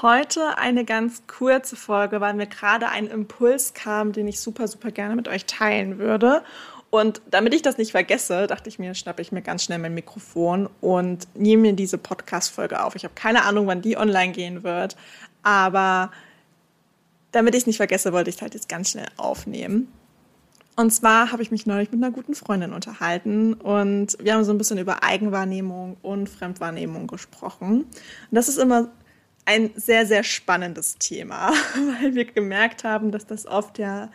Heute 0.00 0.56
eine 0.56 0.86
ganz 0.86 1.22
kurze 1.26 1.76
Folge, 1.76 2.20
weil 2.22 2.32
mir 2.32 2.46
gerade 2.46 2.88
ein 2.88 3.08
Impuls 3.08 3.74
kam, 3.74 4.12
den 4.12 4.26
ich 4.26 4.40
super, 4.40 4.66
super 4.66 4.90
gerne 4.90 5.14
mit 5.14 5.28
euch 5.28 5.44
teilen 5.44 5.98
würde. 5.98 6.42
Und 6.88 7.20
damit 7.30 7.52
ich 7.54 7.60
das 7.60 7.76
nicht 7.76 7.92
vergesse, 7.92 8.46
dachte 8.46 8.70
ich 8.70 8.78
mir, 8.78 8.94
schnappe 8.94 9.20
ich 9.20 9.32
mir 9.32 9.42
ganz 9.42 9.64
schnell 9.64 9.78
mein 9.78 9.94
Mikrofon 9.94 10.68
und 10.80 11.28
nehme 11.34 11.62
mir 11.62 11.72
diese 11.74 11.98
Podcast-Folge 11.98 12.82
auf. 12.82 12.96
Ich 12.96 13.04
habe 13.04 13.14
keine 13.14 13.44
Ahnung, 13.44 13.66
wann 13.66 13.82
die 13.82 13.98
online 13.98 14.32
gehen 14.32 14.62
wird, 14.62 14.96
aber 15.42 16.10
damit 17.30 17.54
ich 17.54 17.62
es 17.62 17.66
nicht 17.66 17.76
vergesse, 17.76 18.12
wollte 18.12 18.30
ich 18.30 18.36
es 18.36 18.42
halt 18.42 18.54
jetzt 18.54 18.68
ganz 18.68 18.90
schnell 18.90 19.08
aufnehmen. 19.18 19.92
Und 20.74 20.90
zwar 20.90 21.32
habe 21.32 21.42
ich 21.42 21.50
mich 21.50 21.66
neulich 21.66 21.92
mit 21.92 22.02
einer 22.02 22.12
guten 22.12 22.34
Freundin 22.34 22.72
unterhalten 22.72 23.52
und 23.54 24.16
wir 24.18 24.34
haben 24.34 24.44
so 24.44 24.52
ein 24.52 24.58
bisschen 24.58 24.78
über 24.78 25.02
Eigenwahrnehmung 25.02 25.98
und 26.00 26.30
Fremdwahrnehmung 26.30 27.06
gesprochen. 27.06 27.82
Und 27.82 27.88
das 28.30 28.48
ist 28.48 28.58
immer 28.58 28.88
ein 29.44 29.70
sehr, 29.76 30.06
sehr 30.06 30.24
spannendes 30.24 30.98
Thema, 30.98 31.52
weil 32.00 32.14
wir 32.14 32.24
gemerkt 32.24 32.84
haben, 32.84 33.10
dass 33.10 33.26
das 33.26 33.46
oft 33.46 33.78
ja 33.78 34.10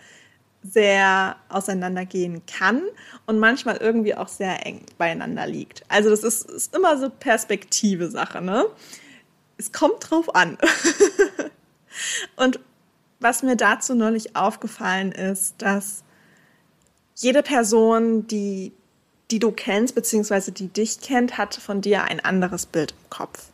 sehr 0.63 1.35
auseinandergehen 1.49 2.41
kann 2.45 2.81
und 3.25 3.39
manchmal 3.39 3.77
irgendwie 3.77 4.15
auch 4.15 4.27
sehr 4.27 4.65
eng 4.65 4.85
beieinander 4.97 5.47
liegt. 5.47 5.83
Also 5.87 6.09
das 6.09 6.23
ist, 6.23 6.49
ist 6.49 6.75
immer 6.75 6.97
so 6.97 7.09
Perspektive-Sache, 7.09 8.41
ne? 8.41 8.65
Es 9.57 9.71
kommt 9.71 10.09
drauf 10.09 10.35
an. 10.35 10.57
und 12.35 12.59
was 13.19 13.43
mir 13.43 13.55
dazu 13.55 13.95
neulich 13.95 14.35
aufgefallen 14.35 15.11
ist, 15.11 15.55
dass 15.59 16.03
jede 17.15 17.41
Person, 17.41 18.27
die, 18.27 18.71
die 19.31 19.39
du 19.39 19.51
kennst, 19.51 19.95
beziehungsweise 19.95 20.51
die 20.51 20.67
dich 20.67 21.01
kennt, 21.01 21.37
hat 21.37 21.55
von 21.55 21.81
dir 21.81 22.03
ein 22.03 22.19
anderes 22.19 22.67
Bild 22.67 22.91
im 22.91 23.09
Kopf. 23.09 23.45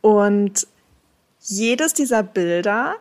Und 0.00 0.66
jedes 1.40 1.94
dieser 1.94 2.22
Bilder 2.22 2.96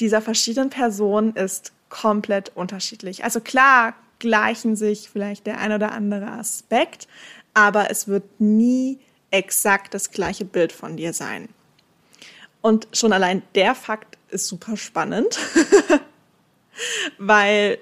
dieser 0.00 0.20
verschiedenen 0.20 0.70
Personen 0.70 1.34
ist 1.34 1.72
komplett 1.88 2.52
unterschiedlich. 2.54 3.24
Also 3.24 3.40
klar 3.40 3.94
gleichen 4.18 4.76
sich 4.76 5.08
vielleicht 5.10 5.46
der 5.46 5.58
ein 5.58 5.72
oder 5.72 5.92
andere 5.92 6.30
Aspekt, 6.32 7.06
aber 7.54 7.90
es 7.90 8.08
wird 8.08 8.40
nie 8.40 8.98
exakt 9.30 9.94
das 9.94 10.10
gleiche 10.10 10.44
Bild 10.44 10.72
von 10.72 10.96
dir 10.96 11.12
sein. 11.12 11.48
Und 12.60 12.88
schon 12.92 13.12
allein 13.12 13.42
der 13.54 13.74
Fakt 13.74 14.18
ist 14.28 14.48
super 14.48 14.76
spannend, 14.76 15.38
weil, 17.18 17.78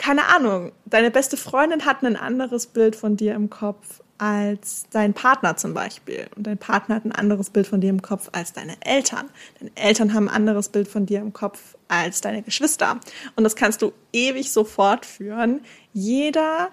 keine 0.00 0.28
Ahnung, 0.28 0.72
deine 0.86 1.10
beste 1.10 1.36
Freundin 1.36 1.84
hat 1.84 2.02
ein 2.02 2.16
anderes 2.16 2.66
Bild 2.66 2.96
von 2.96 3.18
dir 3.18 3.34
im 3.34 3.50
Kopf 3.50 4.00
als 4.16 4.86
dein 4.90 5.12
Partner 5.12 5.58
zum 5.58 5.74
Beispiel. 5.74 6.26
Und 6.36 6.46
dein 6.46 6.56
Partner 6.56 6.94
hat 6.94 7.04
ein 7.04 7.12
anderes 7.12 7.50
Bild 7.50 7.66
von 7.66 7.82
dir 7.82 7.90
im 7.90 8.00
Kopf 8.00 8.30
als 8.32 8.54
deine 8.54 8.76
Eltern. 8.80 9.28
Deine 9.58 9.70
Eltern 9.74 10.14
haben 10.14 10.30
ein 10.30 10.34
anderes 10.34 10.70
Bild 10.70 10.88
von 10.88 11.04
dir 11.04 11.20
im 11.20 11.34
Kopf 11.34 11.76
als 11.88 12.22
deine 12.22 12.42
Geschwister. 12.42 12.98
Und 13.36 13.44
das 13.44 13.56
kannst 13.56 13.82
du 13.82 13.92
ewig 14.10 14.50
so 14.52 14.64
fortführen. 14.64 15.60
Jeder 15.92 16.70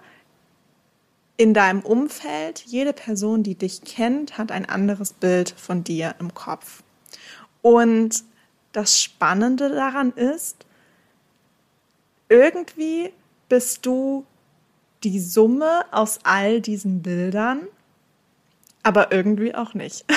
in 1.35 1.53
deinem 1.53 1.81
Umfeld, 1.81 2.63
jede 2.66 2.93
Person, 2.93 3.43
die 3.43 3.55
dich 3.55 3.81
kennt, 3.81 4.37
hat 4.37 4.53
ein 4.53 4.67
anderes 4.67 5.11
Bild 5.11 5.53
von 5.57 5.83
dir 5.83 6.16
im 6.19 6.33
Kopf. 6.33 6.81
Und 7.61 8.23
das 8.71 9.01
Spannende 9.01 9.69
daran 9.69 10.11
ist, 10.11 10.66
irgendwie 12.29 13.11
bist 13.49 13.85
du 13.85 14.25
die 15.03 15.19
Summe 15.19 15.85
aus 15.91 16.19
all 16.23 16.61
diesen 16.61 17.01
Bildern, 17.01 17.67
aber 18.83 19.11
irgendwie 19.11 19.53
auch 19.53 19.73
nicht. 19.73 20.05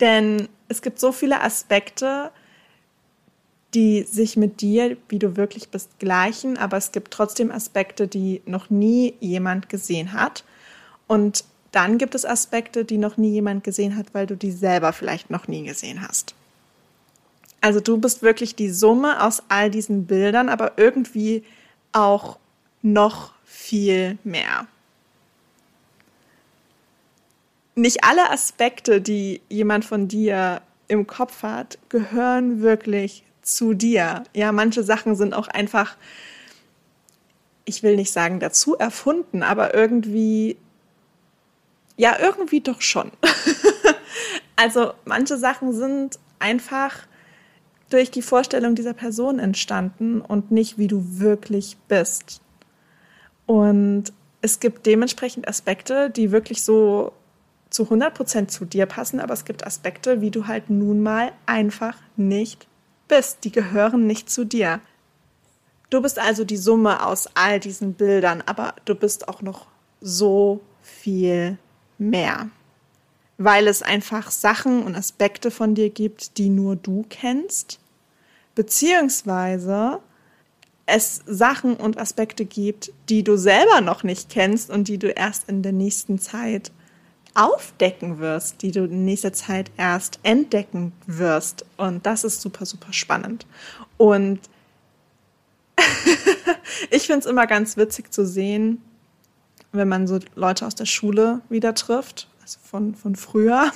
Denn 0.00 0.48
es 0.68 0.82
gibt 0.82 0.98
so 0.98 1.12
viele 1.12 1.40
Aspekte, 1.40 2.32
die 3.74 4.02
sich 4.02 4.36
mit 4.36 4.60
dir, 4.60 4.96
wie 5.08 5.18
du 5.18 5.36
wirklich 5.36 5.68
bist, 5.68 5.98
gleichen, 5.98 6.58
aber 6.58 6.76
es 6.76 6.92
gibt 6.92 7.12
trotzdem 7.12 7.50
Aspekte, 7.50 8.06
die 8.06 8.42
noch 8.46 8.70
nie 8.70 9.14
jemand 9.20 9.68
gesehen 9.68 10.12
hat. 10.12 10.44
Und 11.06 11.44
dann 11.72 11.98
gibt 11.98 12.14
es 12.14 12.24
Aspekte, 12.24 12.84
die 12.84 12.98
noch 12.98 13.16
nie 13.16 13.32
jemand 13.32 13.64
gesehen 13.64 13.96
hat, 13.96 14.14
weil 14.14 14.26
du 14.26 14.36
die 14.36 14.52
selber 14.52 14.92
vielleicht 14.92 15.30
noch 15.30 15.48
nie 15.48 15.64
gesehen 15.64 16.06
hast. 16.06 16.34
Also 17.64 17.80
du 17.80 17.96
bist 17.96 18.20
wirklich 18.20 18.54
die 18.54 18.68
Summe 18.68 19.24
aus 19.24 19.42
all 19.48 19.70
diesen 19.70 20.04
Bildern, 20.04 20.50
aber 20.50 20.72
irgendwie 20.76 21.44
auch 21.92 22.38
noch 22.82 23.32
viel 23.46 24.18
mehr. 24.22 24.66
Nicht 27.74 28.04
alle 28.04 28.30
Aspekte, 28.30 29.00
die 29.00 29.40
jemand 29.48 29.86
von 29.86 30.08
dir 30.08 30.60
im 30.88 31.06
Kopf 31.06 31.42
hat, 31.42 31.78
gehören 31.88 32.60
wirklich 32.60 33.24
zu 33.40 33.72
dir. 33.72 34.24
Ja, 34.34 34.52
manche 34.52 34.82
Sachen 34.82 35.16
sind 35.16 35.32
auch 35.32 35.48
einfach, 35.48 35.96
ich 37.64 37.82
will 37.82 37.96
nicht 37.96 38.12
sagen 38.12 38.40
dazu 38.40 38.76
erfunden, 38.76 39.42
aber 39.42 39.72
irgendwie, 39.72 40.58
ja, 41.96 42.18
irgendwie 42.20 42.60
doch 42.60 42.82
schon. 42.82 43.10
also 44.56 44.92
manche 45.06 45.38
Sachen 45.38 45.72
sind 45.72 46.18
einfach 46.38 47.06
durch 47.90 48.10
die 48.10 48.22
Vorstellung 48.22 48.74
dieser 48.74 48.94
Person 48.94 49.38
entstanden 49.38 50.20
und 50.20 50.50
nicht 50.50 50.78
wie 50.78 50.88
du 50.88 51.18
wirklich 51.18 51.76
bist. 51.88 52.40
Und 53.46 54.12
es 54.40 54.60
gibt 54.60 54.86
dementsprechend 54.86 55.48
Aspekte, 55.48 56.10
die 56.10 56.32
wirklich 56.32 56.62
so 56.62 57.12
zu 57.70 57.84
100 57.84 58.14
Prozent 58.14 58.50
zu 58.50 58.64
dir 58.64 58.86
passen, 58.86 59.20
aber 59.20 59.34
es 59.34 59.44
gibt 59.44 59.66
Aspekte, 59.66 60.20
wie 60.20 60.30
du 60.30 60.46
halt 60.46 60.70
nun 60.70 61.02
mal 61.02 61.32
einfach 61.46 61.96
nicht 62.16 62.66
bist. 63.08 63.44
Die 63.44 63.52
gehören 63.52 64.06
nicht 64.06 64.30
zu 64.30 64.44
dir. 64.44 64.80
Du 65.90 66.00
bist 66.00 66.18
also 66.18 66.44
die 66.44 66.56
Summe 66.56 67.04
aus 67.06 67.28
all 67.34 67.60
diesen 67.60 67.94
Bildern, 67.94 68.42
aber 68.46 68.74
du 68.84 68.94
bist 68.94 69.28
auch 69.28 69.42
noch 69.42 69.66
so 70.00 70.60
viel 70.82 71.58
mehr. 71.98 72.48
Weil 73.36 73.66
es 73.66 73.82
einfach 73.82 74.30
Sachen 74.30 74.82
und 74.82 74.94
Aspekte 74.94 75.50
von 75.50 75.74
dir 75.74 75.90
gibt, 75.90 76.38
die 76.38 76.48
nur 76.48 76.76
du 76.76 77.04
kennst, 77.08 77.80
beziehungsweise 78.54 80.00
es 80.86 81.22
Sachen 81.26 81.76
und 81.76 81.98
Aspekte 81.98 82.44
gibt, 82.44 82.92
die 83.08 83.24
du 83.24 83.36
selber 83.36 83.80
noch 83.80 84.02
nicht 84.02 84.28
kennst 84.28 84.70
und 84.70 84.88
die 84.88 84.98
du 84.98 85.08
erst 85.08 85.48
in 85.48 85.62
der 85.62 85.72
nächsten 85.72 86.18
Zeit 86.18 86.70
aufdecken 87.34 88.18
wirst, 88.18 88.62
die 88.62 88.70
du 88.70 88.84
in 88.84 89.04
nächster 89.04 89.32
Zeit 89.32 89.70
erst 89.76 90.20
entdecken 90.22 90.92
wirst. 91.06 91.64
Und 91.76 92.06
das 92.06 92.22
ist 92.24 92.40
super, 92.40 92.64
super 92.64 92.92
spannend. 92.92 93.46
Und 93.96 94.40
ich 96.90 97.06
finde 97.06 97.20
es 97.20 97.26
immer 97.26 97.46
ganz 97.46 97.76
witzig 97.76 98.12
zu 98.12 98.26
sehen, 98.26 98.82
wenn 99.72 99.88
man 99.88 100.06
so 100.06 100.20
Leute 100.36 100.66
aus 100.66 100.76
der 100.76 100.86
Schule 100.86 101.40
wieder 101.48 101.74
trifft, 101.74 102.28
also 102.44 102.58
von, 102.62 102.94
von 102.94 103.16
früher, 103.16 103.72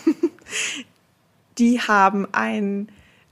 die 1.59 1.81
haben 1.81 2.29
ein, 2.33 2.89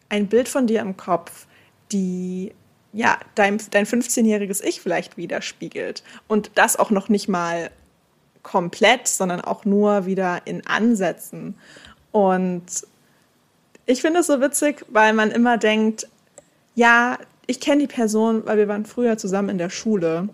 ein 0.08 0.28
Bild 0.28 0.48
von 0.48 0.66
dir 0.66 0.80
im 0.80 0.96
Kopf, 0.96 1.46
die 1.92 2.52
ja, 2.94 3.18
dein, 3.34 3.60
dein 3.70 3.84
15-jähriges 3.84 4.64
Ich 4.64 4.80
vielleicht 4.80 5.18
widerspiegelt. 5.18 6.02
Und 6.26 6.52
das 6.54 6.76
auch 6.76 6.90
noch 6.90 7.10
nicht 7.10 7.28
mal 7.28 7.70
komplett, 8.42 9.08
sondern 9.08 9.42
auch 9.42 9.66
nur 9.66 10.06
wieder 10.06 10.40
in 10.46 10.66
Ansätzen. 10.66 11.56
Und 12.12 12.86
ich 13.84 14.00
finde 14.00 14.20
es 14.20 14.28
so 14.28 14.40
witzig, 14.40 14.86
weil 14.88 15.12
man 15.12 15.30
immer 15.30 15.58
denkt, 15.58 16.08
ja, 16.74 17.18
ich 17.46 17.60
kenne 17.60 17.82
die 17.82 17.86
Person, 17.86 18.46
weil 18.46 18.56
wir 18.56 18.68
waren 18.68 18.86
früher 18.86 19.18
zusammen 19.18 19.50
in 19.50 19.58
der 19.58 19.70
Schule. 19.70 20.30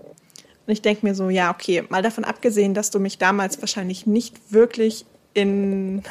Und 0.67 0.73
ich 0.73 0.83
denke 0.83 1.05
mir 1.07 1.15
so, 1.15 1.29
ja, 1.29 1.51
okay, 1.51 1.85
mal 1.89 2.03
davon 2.03 2.25
abgesehen, 2.25 2.75
dass 2.75 2.91
du 2.91 3.01
mich 3.01 3.19
damals 3.19 3.61
wahrscheinlich 3.61 4.07
nicht 4.07 4.53
wirklich 4.53 5.05
in 5.35 6.03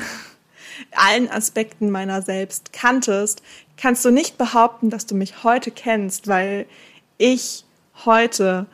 allen 0.92 1.30
Aspekten 1.30 1.90
meiner 1.90 2.22
selbst 2.22 2.74
kanntest, 2.74 3.42
kannst 3.78 4.04
du 4.06 4.12
nicht 4.12 4.38
behaupten, 4.38 4.90
dass 4.90 5.06
du 5.06 5.16
mich 5.16 5.44
heute 5.44 5.72
kennst, 5.72 6.28
weil 6.28 6.66
ich 7.18 7.66
heute 8.06 8.66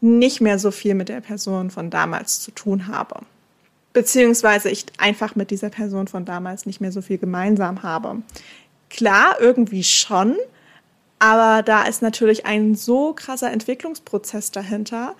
nicht 0.00 0.40
mehr 0.40 0.58
so 0.58 0.70
viel 0.70 0.94
mit 0.94 1.08
der 1.08 1.20
Person 1.20 1.70
von 1.70 1.90
damals 1.90 2.40
zu 2.40 2.50
tun 2.50 2.88
habe. 2.88 3.20
Beziehungsweise 3.94 4.68
ich 4.68 4.86
einfach 4.98 5.34
mit 5.34 5.50
dieser 5.50 5.70
Person 5.70 6.08
von 6.08 6.24
damals 6.24 6.66
nicht 6.66 6.80
mehr 6.80 6.92
so 6.92 7.00
viel 7.00 7.16
gemeinsam 7.16 7.82
habe. 7.82 8.22
Klar, 8.90 9.36
irgendwie 9.40 9.84
schon, 9.84 10.36
aber 11.24 11.62
da 11.62 11.84
ist 11.84 12.02
natürlich 12.02 12.44
ein 12.44 12.74
so 12.74 13.14
krasser 13.14 13.50
Entwicklungsprozess 13.50 14.50
dahinter, 14.50 15.14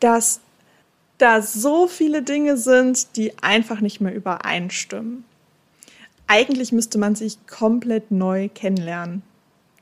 dass 0.00 0.40
da 1.18 1.42
so 1.42 1.86
viele 1.86 2.22
Dinge 2.22 2.56
sind, 2.56 3.14
die 3.16 3.36
einfach 3.42 3.82
nicht 3.82 4.00
mehr 4.00 4.14
übereinstimmen. 4.14 5.22
Eigentlich 6.26 6.72
müsste 6.72 6.96
man 6.96 7.14
sich 7.14 7.46
komplett 7.46 8.10
neu 8.10 8.48
kennenlernen. 8.48 9.22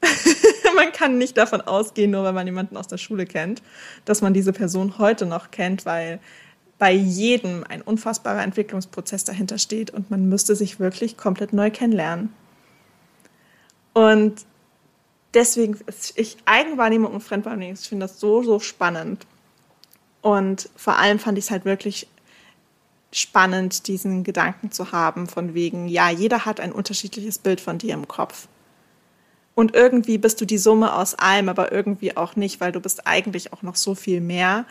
man 0.75 0.91
kann 0.91 1.17
nicht 1.17 1.37
davon 1.37 1.61
ausgehen, 1.61 2.11
nur 2.11 2.25
weil 2.25 2.33
man 2.33 2.49
jemanden 2.49 2.77
aus 2.77 2.89
der 2.89 2.99
Schule 2.99 3.25
kennt, 3.25 3.63
dass 4.05 4.21
man 4.21 4.35
diese 4.35 4.53
Person 4.53 4.99
heute 4.99 5.27
noch 5.27 5.53
kennt, 5.53 5.87
weil 5.87 6.19
bei 6.81 6.91
jedem 6.91 7.63
ein 7.63 7.83
unfassbarer 7.83 8.43
Entwicklungsprozess 8.43 9.23
dahinter 9.23 9.59
steht 9.59 9.93
und 9.93 10.11
man 10.11 10.29
müsste 10.29 10.57
sich 10.57 10.81
wirklich 10.81 11.17
komplett 11.17 11.53
neu 11.53 11.71
kennenlernen. 11.71 12.33
Und 13.95 14.45
deswegen, 15.35 15.79
ich 16.15 16.37
Eigenwahrnehmung 16.45 17.13
und 17.13 17.21
Fremdwahrnehmung, 17.21 17.75
ich 17.75 17.89
finde 17.89 18.07
das 18.07 18.21
so, 18.21 18.43
so 18.43 18.61
spannend. 18.61 19.27
Und 20.21 20.69
vor 20.77 20.97
allem 20.97 21.19
fand 21.19 21.39
ich 21.39 21.45
es 21.45 21.51
halt 21.51 21.65
wirklich 21.65 22.09
spannend, 23.13 23.87
diesen 23.89 24.25
Gedanken 24.25 24.71
zu 24.71 24.93
haben, 24.93 25.27
von 25.27 25.55
wegen, 25.55 25.89
ja, 25.89 26.11
jeder 26.11 26.45
hat 26.45 26.61
ein 26.61 26.73
unterschiedliches 26.73 27.39
Bild 27.39 27.61
von 27.61 27.79
dir 27.79 27.95
im 27.95 28.07
Kopf. 28.07 28.49
Und 29.55 29.75
irgendwie 29.75 30.19
bist 30.19 30.41
du 30.41 30.45
die 30.45 30.59
Summe 30.59 30.95
aus 30.95 31.15
allem, 31.15 31.49
aber 31.49 31.73
irgendwie 31.73 32.17
auch 32.17 32.37
nicht, 32.37 32.61
weil 32.61 32.71
du 32.71 32.81
bist 32.81 33.07
eigentlich 33.07 33.53
auch 33.53 33.63
noch 33.63 33.77
so 33.77 33.95
viel 33.95 34.21
mehr, 34.21 34.67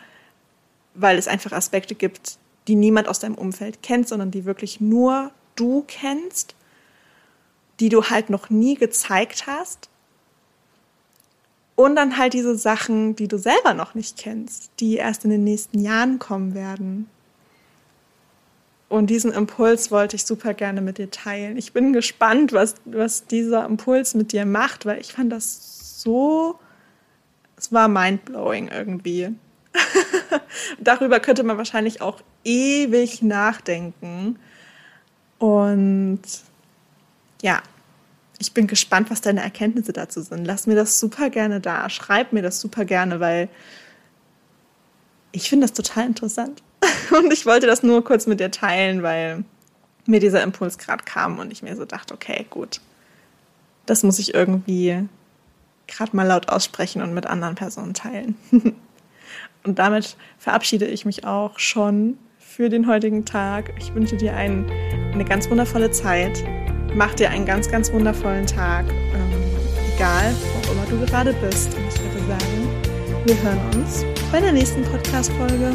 weil 0.94 1.18
es 1.18 1.28
einfach 1.28 1.52
Aspekte 1.52 1.94
gibt, 1.94 2.38
die 2.68 2.74
niemand 2.74 3.08
aus 3.08 3.18
deinem 3.18 3.34
Umfeld 3.34 3.82
kennt, 3.82 4.08
sondern 4.08 4.30
die 4.30 4.44
wirklich 4.44 4.80
nur 4.80 5.30
du 5.56 5.84
kennst, 5.86 6.54
die 7.80 7.88
du 7.88 8.04
halt 8.04 8.30
noch 8.30 8.50
nie 8.50 8.76
gezeigt 8.76 9.46
hast. 9.46 9.88
Und 11.78 11.94
dann 11.94 12.18
halt 12.18 12.32
diese 12.32 12.56
Sachen, 12.56 13.14
die 13.14 13.28
du 13.28 13.38
selber 13.38 13.72
noch 13.72 13.94
nicht 13.94 14.18
kennst, 14.18 14.72
die 14.80 14.96
erst 14.96 15.22
in 15.22 15.30
den 15.30 15.44
nächsten 15.44 15.78
Jahren 15.78 16.18
kommen 16.18 16.52
werden. 16.52 17.08
Und 18.88 19.10
diesen 19.10 19.32
Impuls 19.32 19.92
wollte 19.92 20.16
ich 20.16 20.24
super 20.24 20.54
gerne 20.54 20.80
mit 20.80 20.98
dir 20.98 21.08
teilen. 21.08 21.56
Ich 21.56 21.72
bin 21.72 21.92
gespannt, 21.92 22.52
was, 22.52 22.74
was 22.84 23.28
dieser 23.28 23.64
Impuls 23.64 24.14
mit 24.14 24.32
dir 24.32 24.44
macht, 24.44 24.86
weil 24.86 25.00
ich 25.00 25.12
fand 25.12 25.30
das 25.30 26.02
so, 26.02 26.58
es 27.56 27.72
war 27.72 27.86
mindblowing 27.86 28.70
irgendwie. 28.74 29.36
Darüber 30.80 31.20
könnte 31.20 31.44
man 31.44 31.58
wahrscheinlich 31.58 32.00
auch 32.00 32.22
ewig 32.42 33.22
nachdenken. 33.22 34.36
Und 35.38 36.22
ja, 37.40 37.62
ich 38.38 38.52
bin 38.54 38.66
gespannt, 38.66 39.10
was 39.10 39.20
deine 39.20 39.42
Erkenntnisse 39.42 39.92
dazu 39.92 40.22
sind. 40.22 40.44
Lass 40.44 40.66
mir 40.66 40.76
das 40.76 41.00
super 41.00 41.28
gerne 41.30 41.60
da. 41.60 41.90
Schreib 41.90 42.32
mir 42.32 42.42
das 42.42 42.60
super 42.60 42.84
gerne, 42.84 43.20
weil 43.20 43.48
ich 45.32 45.48
finde 45.48 45.66
das 45.66 45.74
total 45.74 46.06
interessant. 46.06 46.62
Und 47.10 47.32
ich 47.32 47.46
wollte 47.46 47.66
das 47.66 47.82
nur 47.82 48.04
kurz 48.04 48.26
mit 48.26 48.40
dir 48.40 48.50
teilen, 48.50 49.02
weil 49.02 49.44
mir 50.06 50.20
dieser 50.20 50.42
Impuls 50.42 50.78
gerade 50.78 51.04
kam 51.04 51.38
und 51.38 51.52
ich 51.52 51.62
mir 51.62 51.76
so 51.76 51.84
dachte, 51.84 52.14
okay, 52.14 52.46
gut, 52.48 52.80
das 53.84 54.02
muss 54.02 54.18
ich 54.18 54.32
irgendwie 54.32 55.06
gerade 55.86 56.16
mal 56.16 56.26
laut 56.26 56.48
aussprechen 56.48 57.02
und 57.02 57.12
mit 57.12 57.26
anderen 57.26 57.56
Personen 57.56 57.92
teilen. 57.92 58.34
und 59.64 59.78
damit 59.78 60.16
verabschiede 60.38 60.86
ich 60.86 61.04
mich 61.04 61.24
auch 61.26 61.58
schon 61.58 62.16
für 62.38 62.70
den 62.70 62.86
heutigen 62.86 63.26
Tag. 63.26 63.74
Ich 63.78 63.94
wünsche 63.94 64.16
dir 64.16 64.34
ein, 64.34 64.70
eine 65.12 65.26
ganz 65.26 65.50
wundervolle 65.50 65.90
Zeit. 65.90 66.42
Mach 66.94 67.14
dir 67.14 67.30
einen 67.30 67.46
ganz, 67.46 67.70
ganz 67.70 67.92
wundervollen 67.92 68.46
Tag, 68.46 68.86
ähm, 68.88 69.94
egal 69.94 70.34
wo 70.64 70.72
immer 70.72 70.86
du 70.86 71.06
gerade 71.06 71.32
bist. 71.34 71.74
Und 71.74 71.86
ich 71.86 72.00
würde 72.00 72.26
sagen, 72.26 72.68
wir 73.24 73.42
hören 73.42 73.60
uns 73.74 74.04
bei 74.32 74.40
der 74.40 74.52
nächsten 74.52 74.82
Podcast-Folge. 74.84 75.72